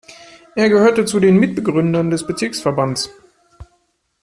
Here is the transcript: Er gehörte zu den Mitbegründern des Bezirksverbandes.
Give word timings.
Er 0.55 0.67
gehörte 0.67 1.05
zu 1.05 1.19
den 1.19 1.37
Mitbegründern 1.37 2.09
des 2.09 2.25
Bezirksverbandes. 2.25 3.11